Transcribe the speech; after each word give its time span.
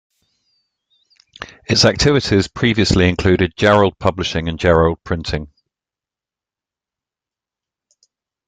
Its 1.69 1.85
activities 1.85 2.47
previously 2.47 3.07
included 3.07 3.55
Jarrold 3.55 3.99
Publishing 3.99 4.49
and 4.49 4.57
Jarrold 4.57 4.97
Printing. 5.03 5.53